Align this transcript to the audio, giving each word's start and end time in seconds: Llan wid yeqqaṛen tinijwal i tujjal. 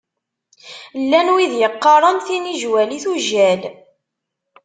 Llan 1.01 1.27
wid 1.33 1.53
yeqqaṛen 1.57 2.17
tinijwal 2.25 2.89
i 2.97 2.99
tujjal. 3.03 3.61